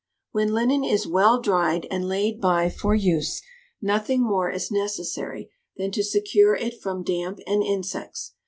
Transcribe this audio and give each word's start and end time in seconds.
When 0.31 0.51
linen 0.51 0.83
is 0.83 1.05
well 1.05 1.39
dried 1.39 1.85
and 1.91 2.07
laid 2.07 2.41
by 2.41 2.71
for 2.71 2.95
use, 2.95 3.39
nothing 3.83 4.23
more 4.23 4.49
is 4.49 4.71
necessary 4.71 5.51
than 5.77 5.91
to 5.91 6.03
secure 6.03 6.55
it 6.55 6.81
from 6.81 7.03
damp 7.03 7.37
and 7.45 7.61
insects. 7.61 8.33